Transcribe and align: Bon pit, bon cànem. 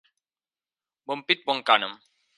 Bon 1.11 1.23
pit, 1.29 1.47
bon 1.51 1.65
cànem. 1.71 1.95